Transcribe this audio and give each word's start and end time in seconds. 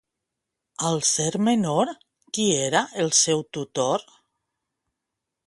Al 0.87 0.95
ser 1.09 1.33
menor, 1.47 1.91
qui 2.39 2.47
era 2.63 2.83
el 3.05 3.13
seu 3.19 3.45
tutor? 3.59 4.09